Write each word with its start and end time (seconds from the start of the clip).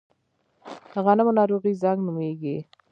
د 0.91 0.93
غنمو 1.05 1.31
ناروغي 1.39 1.73
زنګ 1.81 1.99
نومیږي. 2.05 2.57